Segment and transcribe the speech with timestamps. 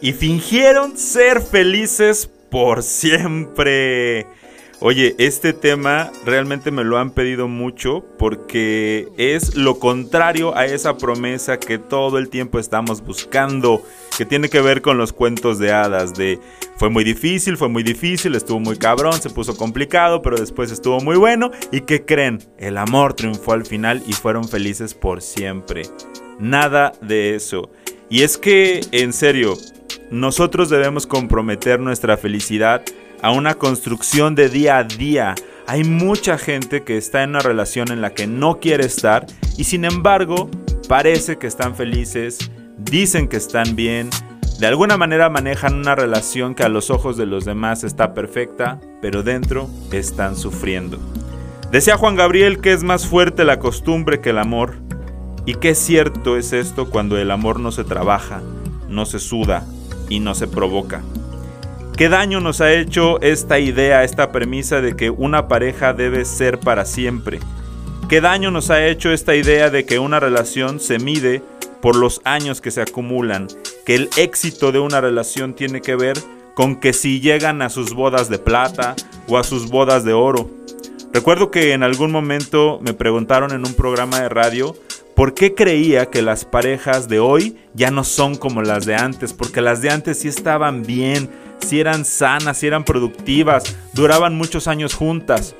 [0.00, 4.26] y fingieron ser felices por siempre.
[4.82, 10.96] Oye, este tema realmente me lo han pedido mucho porque es lo contrario a esa
[10.96, 13.82] promesa que todo el tiempo estamos buscando,
[14.16, 16.40] que tiene que ver con los cuentos de hadas, de
[16.78, 20.98] fue muy difícil, fue muy difícil, estuvo muy cabrón, se puso complicado, pero después estuvo
[21.00, 22.38] muy bueno y ¿qué creen?
[22.56, 25.82] El amor triunfó al final y fueron felices por siempre.
[26.38, 27.70] Nada de eso.
[28.08, 29.58] Y es que, en serio,
[30.10, 32.82] nosotros debemos comprometer nuestra felicidad
[33.22, 35.36] a una construcción de día a día.
[35.68, 39.26] Hay mucha gente que está en una relación en la que no quiere estar
[39.56, 40.50] y sin embargo
[40.88, 44.10] parece que están felices, dicen que están bien,
[44.58, 48.80] de alguna manera manejan una relación que a los ojos de los demás está perfecta,
[49.00, 50.98] pero dentro están sufriendo.
[51.70, 54.74] Decía Juan Gabriel que es más fuerte la costumbre que el amor,
[55.46, 58.42] y qué cierto es esto cuando el amor no se trabaja,
[58.88, 59.64] no se suda
[60.10, 61.02] y no se provoca.
[61.96, 66.60] ¿Qué daño nos ha hecho esta idea, esta premisa de que una pareja debe ser
[66.60, 67.40] para siempre?
[68.08, 71.42] ¿Qué daño nos ha hecho esta idea de que una relación se mide
[71.80, 73.48] por los años que se acumulan?
[73.86, 76.18] Que el éxito de una relación tiene que ver
[76.54, 78.96] con que si llegan a sus bodas de plata
[79.28, 80.50] o a sus bodas de oro.
[81.12, 84.74] Recuerdo que en algún momento me preguntaron en un programa de radio
[85.20, 89.34] por qué creía que las parejas de hoy ya no son como las de antes,
[89.34, 94.66] porque las de antes sí estaban bien, si eran sanas, si eran productivas, duraban muchos
[94.66, 95.54] años juntas.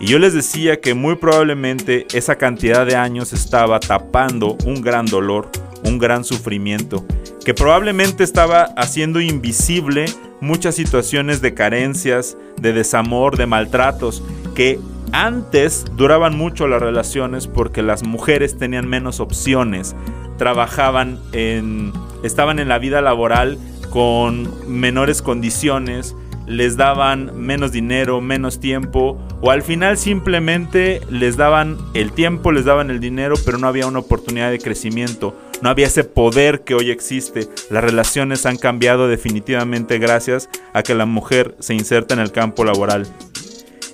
[0.00, 5.04] Y yo les decía que muy probablemente esa cantidad de años estaba tapando un gran
[5.04, 5.50] dolor,
[5.84, 7.04] un gran sufrimiento,
[7.44, 10.06] que probablemente estaba haciendo invisible
[10.40, 14.22] muchas situaciones de carencias, de desamor, de maltratos,
[14.54, 14.80] que
[15.12, 19.94] antes duraban mucho las relaciones porque las mujeres tenían menos opciones,
[20.38, 23.58] trabajaban en estaban en la vida laboral
[23.90, 31.78] con menores condiciones, les daban menos dinero, menos tiempo, o al final simplemente les daban
[31.94, 35.86] el tiempo, les daban el dinero, pero no había una oportunidad de crecimiento, no había
[35.86, 37.48] ese poder que hoy existe.
[37.70, 42.64] Las relaciones han cambiado definitivamente gracias a que la mujer se inserta en el campo
[42.64, 43.06] laboral.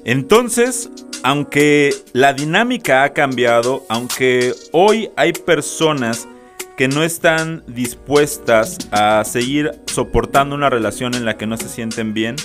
[0.05, 0.91] Entonces,
[1.23, 6.29] aunque la dinámica ha cambiado, aunque hoy hay personas
[6.77, 12.15] que no están dispuestas a seguir soportando una relación en la que no se sienten
[12.15, 12.37] bien,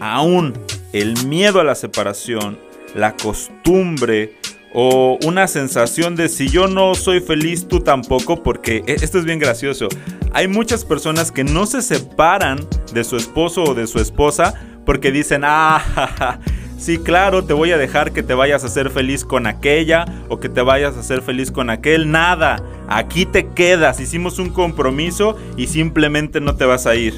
[0.00, 0.54] aún
[0.92, 2.58] el miedo a la separación,
[2.94, 4.38] la costumbre
[4.72, 9.24] o una sensación de si yo no soy feliz, tú tampoco, porque e, esto es
[9.24, 9.88] bien gracioso.
[10.32, 12.58] Hay muchas personas que no se separan
[12.92, 14.54] de su esposo o de su esposa
[14.84, 16.40] porque dicen, ah,
[16.78, 20.38] Sí, claro, te voy a dejar que te vayas a hacer feliz con aquella o
[20.38, 22.10] que te vayas a hacer feliz con aquel.
[22.10, 24.00] Nada, aquí te quedas.
[24.00, 27.14] Hicimos un compromiso y simplemente no te vas a ir.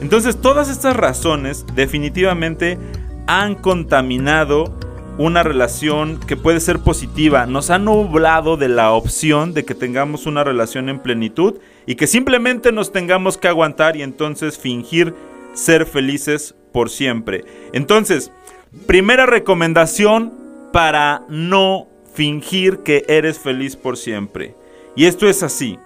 [0.00, 2.78] Entonces todas estas razones definitivamente
[3.26, 4.78] han contaminado
[5.18, 7.46] una relación que puede ser positiva.
[7.46, 11.54] Nos han nublado de la opción de que tengamos una relación en plenitud
[11.86, 15.14] y que simplemente nos tengamos que aguantar y entonces fingir
[15.54, 17.44] ser felices por siempre.
[17.72, 18.30] Entonces,
[18.86, 20.32] Primera recomendación
[20.72, 24.54] para no fingir que eres feliz por siempre.
[24.94, 25.78] Y esto es así.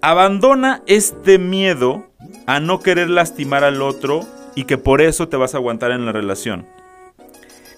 [0.00, 2.06] Abandona este miedo
[2.46, 6.04] a no querer lastimar al otro y que por eso te vas a aguantar en
[6.04, 6.66] la relación.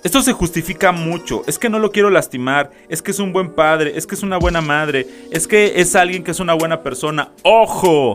[0.03, 1.43] Esto se justifica mucho.
[1.47, 2.71] Es que no lo quiero lastimar.
[2.89, 3.93] Es que es un buen padre.
[3.97, 5.07] Es que es una buena madre.
[5.31, 7.31] Es que es alguien que es una buena persona.
[7.43, 8.13] ¡Ojo!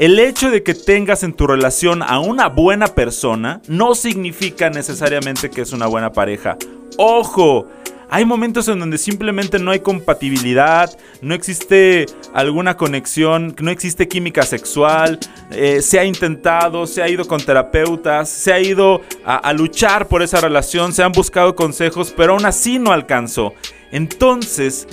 [0.00, 5.50] El hecho de que tengas en tu relación a una buena persona no significa necesariamente
[5.50, 6.56] que es una buena pareja.
[6.96, 7.68] ¡Ojo!
[8.08, 10.90] Hay momentos en donde simplemente no hay compatibilidad,
[11.20, 15.18] no existe alguna conexión, no existe química sexual,
[15.50, 20.08] eh, se ha intentado, se ha ido con terapeutas, se ha ido a, a luchar
[20.08, 23.52] por esa relación, se han buscado consejos, pero aún así no alcanzó.
[23.92, 24.88] Entonces,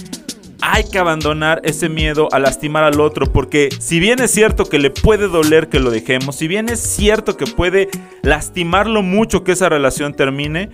[0.61, 4.79] hay que abandonar ese miedo a lastimar al otro, porque si bien es cierto que
[4.79, 7.89] le puede doler que lo dejemos, si bien es cierto que puede
[8.23, 10.69] lastimarlo mucho que esa relación termine,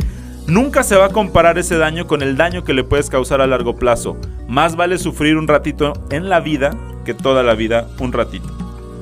[0.48, 3.48] nunca se va a comparar ese daño con el daño que le puedes causar a
[3.48, 4.18] largo plazo.
[4.48, 6.72] Más vale sufrir un ratito en la vida
[7.06, 8.48] que toda la vida un ratito.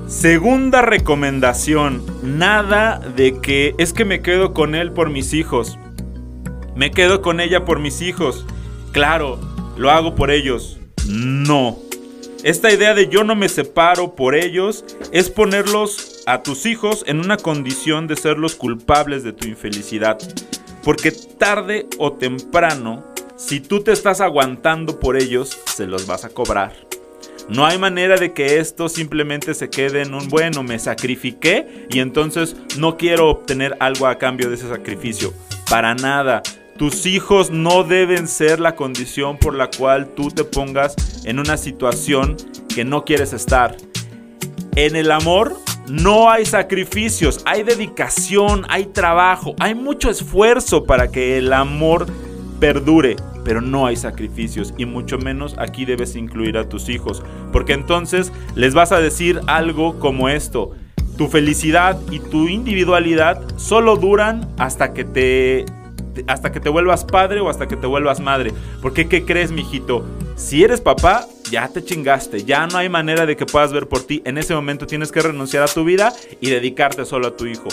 [0.07, 5.79] Segunda recomendación, nada de que es que me quedo con él por mis hijos.
[6.75, 8.45] Me quedo con ella por mis hijos.
[8.91, 9.39] Claro,
[9.77, 10.80] lo hago por ellos.
[11.07, 11.79] No.
[12.43, 17.19] Esta idea de yo no me separo por ellos es ponerlos a tus hijos en
[17.19, 20.17] una condición de ser los culpables de tu infelicidad.
[20.83, 23.05] Porque tarde o temprano,
[23.37, 26.73] si tú te estás aguantando por ellos, se los vas a cobrar.
[27.49, 31.99] No hay manera de que esto simplemente se quede en un bueno, me sacrifiqué y
[31.99, 35.33] entonces no quiero obtener algo a cambio de ese sacrificio.
[35.69, 36.41] Para nada.
[36.81, 40.95] Tus hijos no deben ser la condición por la cual tú te pongas
[41.25, 42.37] en una situación
[42.73, 43.77] que no quieres estar.
[44.75, 45.55] En el amor
[45.87, 52.07] no hay sacrificios, hay dedicación, hay trabajo, hay mucho esfuerzo para que el amor
[52.59, 57.21] perdure, pero no hay sacrificios y mucho menos aquí debes incluir a tus hijos,
[57.53, 60.71] porque entonces les vas a decir algo como esto.
[61.15, 65.65] Tu felicidad y tu individualidad solo duran hasta que te
[66.27, 68.53] hasta que te vuelvas padre o hasta que te vuelvas madre.
[68.81, 70.05] Porque, ¿qué crees, mijito?
[70.35, 72.43] Si eres papá, ya te chingaste.
[72.43, 74.21] Ya no hay manera de que puedas ver por ti.
[74.25, 77.67] En ese momento tienes que renunciar a tu vida y dedicarte solo a tu hijo.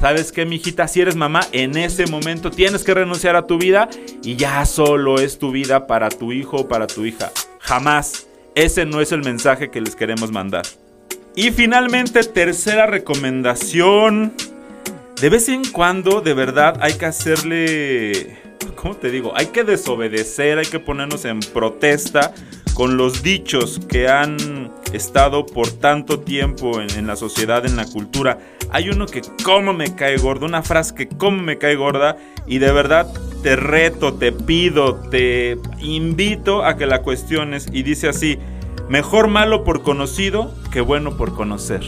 [0.00, 0.88] ¿Sabes qué, mijita?
[0.88, 3.90] Si eres mamá, en ese momento tienes que renunciar a tu vida
[4.22, 7.30] y ya solo es tu vida para tu hijo o para tu hija.
[7.60, 8.26] Jamás.
[8.54, 10.64] Ese no es el mensaje que les queremos mandar.
[11.36, 14.32] Y finalmente, tercera recomendación
[15.20, 18.38] de vez en cuando, de verdad, hay que hacerle...
[18.74, 19.32] ¿Cómo te digo?
[19.36, 22.32] Hay que desobedecer, hay que ponernos en protesta
[22.72, 28.38] con los dichos que han estado por tanto tiempo en, la sociedad, en la cultura.
[28.70, 32.58] Hay uno que como me cae gordo, una frase que como me cae gorda y
[32.58, 33.12] de verdad
[33.42, 38.38] te reto, te pido, te invito a que la cuestiones y dice así,
[38.88, 41.82] mejor malo por conocido que bueno por conocer.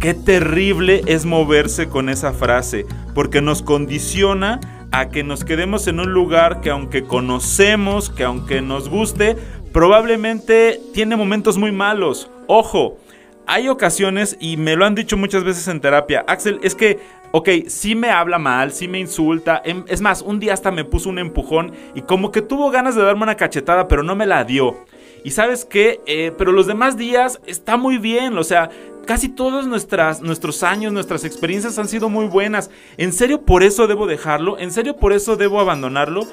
[0.00, 2.84] Qué terrible es moverse con esa frase,
[3.14, 4.60] porque nos condiciona
[4.92, 9.36] a que nos quedemos en un lugar que aunque conocemos, que aunque nos guste,
[9.72, 12.30] probablemente tiene momentos muy malos.
[12.46, 12.98] Ojo,
[13.46, 16.98] hay ocasiones, y me lo han dicho muchas veces en terapia, Axel, es que,
[17.32, 20.84] ok, sí me habla mal, sí me insulta, em, es más, un día hasta me
[20.84, 24.26] puso un empujón y como que tuvo ganas de darme una cachetada, pero no me
[24.26, 24.84] la dio.
[25.24, 28.70] Y sabes qué, eh, pero los demás días está muy bien, o sea,
[29.06, 32.70] casi todos nuestros años, nuestras experiencias han sido muy buenas.
[32.98, 34.58] ¿En serio por eso debo dejarlo?
[34.58, 36.26] ¿En serio por eso debo abandonarlo?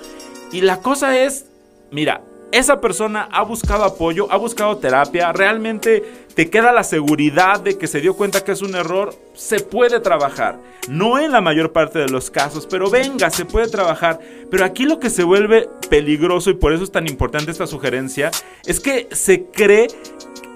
[0.52, 1.46] Y la cosa es,
[1.92, 2.22] mira,
[2.52, 6.04] esa persona ha buscado apoyo, ha buscado terapia, realmente
[6.36, 10.00] te queda la seguridad de que se dio cuenta que es un error, se puede
[10.00, 10.60] trabajar.
[10.88, 14.20] No en la mayor parte de los casos, pero venga, se puede trabajar.
[14.52, 18.30] Pero aquí lo que se vuelve peligroso y por eso es tan importante esta sugerencia,
[18.68, 19.88] es que se cree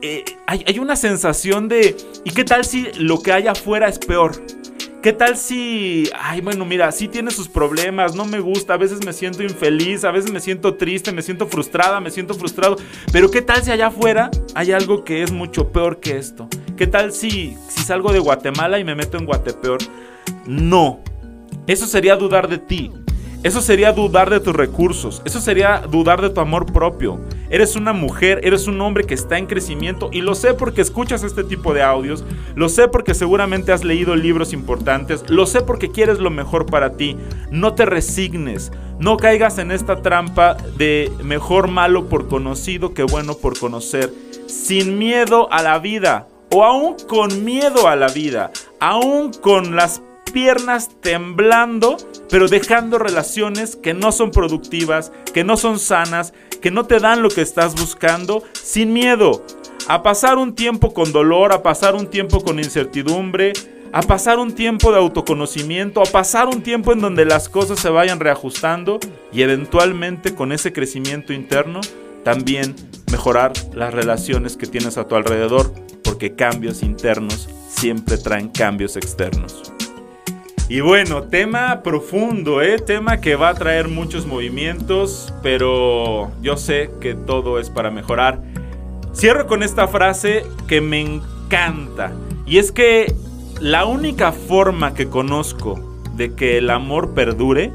[0.02, 4.32] eh, hay, una sensación de, ¿y qué tal si lo que hay afuera es peor?
[5.02, 9.06] ¿Qué tal si, ay, bueno, mira, sí tiene sus problemas, no me gusta, a veces
[9.06, 12.78] me siento infeliz, a veces me siento triste, me siento frustrada, me siento frustrado,
[13.12, 16.48] pero qué tal si allá afuera hay algo que es mucho peor que esto?
[16.76, 19.80] ¿Qué tal si, si salgo de Guatemala y me meto en Guatepeor?
[20.46, 21.00] No,
[21.68, 22.92] eso sería dudar de ti,
[23.44, 27.20] eso sería dudar de tus recursos, eso sería dudar de tu amor propio.
[27.50, 31.24] Eres una mujer, eres un hombre que está en crecimiento y lo sé porque escuchas
[31.24, 35.92] este tipo de audios, lo sé porque seguramente has leído libros importantes, lo sé porque
[35.92, 37.18] quieres lo mejor para ti.
[37.52, 43.36] No te resignes, no caigas en esta trampa de mejor malo por conocido que bueno
[43.36, 44.14] por conocer,
[44.48, 50.02] sin miedo a la vida o aún con miedo a la vida, aún con las
[50.32, 51.98] piernas temblando,
[52.30, 57.22] pero dejando relaciones que no son productivas, que no son sanas, que no te dan
[57.22, 59.44] lo que estás buscando, sin miedo.
[59.88, 63.54] A pasar un tiempo con dolor, a pasar un tiempo con incertidumbre,
[63.92, 67.90] a pasar un tiempo de autoconocimiento, a pasar un tiempo en donde las cosas se
[67.90, 69.00] vayan reajustando
[69.32, 71.82] y eventualmente con ese crecimiento interno
[72.24, 72.76] también
[73.12, 75.74] mejorar las relaciones que tienes a tu alrededor,
[76.04, 79.72] porque cambios internos siempre traen cambios externos.
[80.70, 82.78] Y bueno, tema profundo, ¿eh?
[82.78, 88.42] Tema que va a traer muchos movimientos, pero yo sé que todo es para mejorar.
[89.14, 92.12] Cierro con esta frase que me encanta.
[92.46, 93.16] Y es que
[93.62, 95.80] la única forma que conozco
[96.16, 97.72] de que el amor perdure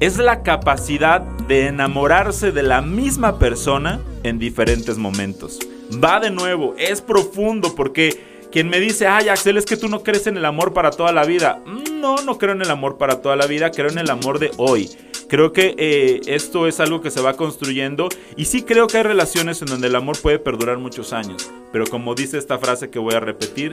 [0.00, 5.60] es la capacidad de enamorarse de la misma persona en diferentes momentos.
[6.02, 10.02] Va de nuevo, es profundo porque quien me dice, ay Axel, es que tú no
[10.02, 11.60] crees en el amor para toda la vida.
[11.66, 14.38] Mm, no, no creo en el amor para toda la vida, creo en el amor
[14.38, 14.88] de hoy.
[15.28, 19.02] Creo que eh, esto es algo que se va construyendo y sí creo que hay
[19.02, 21.50] relaciones en donde el amor puede perdurar muchos años.
[21.70, 23.72] Pero como dice esta frase que voy a repetir,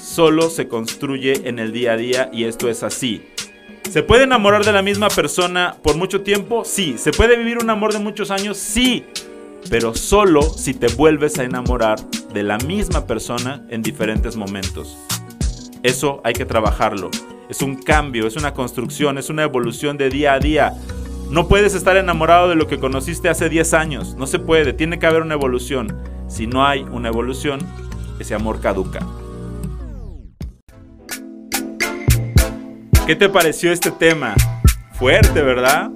[0.00, 3.26] solo se construye en el día a día y esto es así.
[3.90, 6.64] ¿Se puede enamorar de la misma persona por mucho tiempo?
[6.64, 6.98] Sí.
[6.98, 8.58] ¿Se puede vivir un amor de muchos años?
[8.58, 9.04] Sí
[9.68, 11.98] pero solo si te vuelves a enamorar
[12.32, 14.96] de la misma persona en diferentes momentos.
[15.82, 17.10] Eso hay que trabajarlo.
[17.48, 20.74] Es un cambio, es una construcción, es una evolución de día a día.
[21.30, 24.14] No puedes estar enamorado de lo que conociste hace 10 años.
[24.16, 25.96] No se puede, tiene que haber una evolución.
[26.28, 27.60] Si no hay una evolución,
[28.18, 29.00] ese amor caduca.
[33.06, 34.34] ¿Qué te pareció este tema?
[34.92, 35.90] Fuerte, ¿verdad?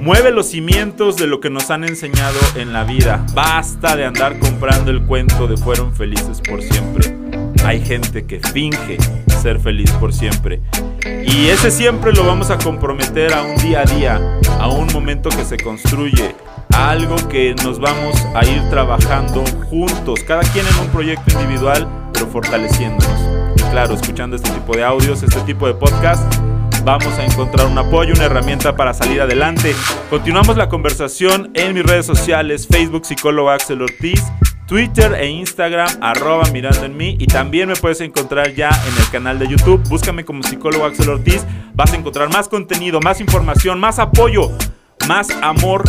[0.00, 3.26] Mueve los cimientos de lo que nos han enseñado en la vida.
[3.34, 7.14] Basta de andar comprando el cuento de fueron felices por siempre.
[7.66, 8.96] Hay gente que finge
[9.42, 10.62] ser feliz por siempre.
[11.04, 15.28] Y ese siempre lo vamos a comprometer a un día a día, a un momento
[15.28, 16.34] que se construye,
[16.72, 21.86] a algo que nos vamos a ir trabajando juntos, cada quien en un proyecto individual,
[22.14, 23.54] pero fortaleciéndonos.
[23.56, 26.24] Y claro, escuchando este tipo de audios, este tipo de podcast,
[26.84, 29.74] vamos a encontrar un apoyo, una herramienta para salir adelante.
[30.08, 34.22] Continuamos la conversación en mis redes sociales, Facebook Psicólogo Axel Ortiz,
[34.66, 37.16] Twitter e Instagram, arroba mirando en mí.
[37.18, 39.82] Y también me puedes encontrar ya en el canal de YouTube.
[39.88, 41.44] Búscame como psicólogo Axel Ortiz.
[41.74, 44.50] Vas a encontrar más contenido, más información, más apoyo,
[45.08, 45.84] más amor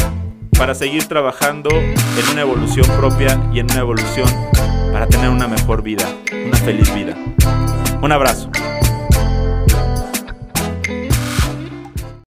[0.57, 4.27] para seguir trabajando en una evolución propia y en una evolución
[4.91, 6.05] para tener una mejor vida,
[6.45, 7.15] una feliz vida.
[8.01, 8.49] Un abrazo.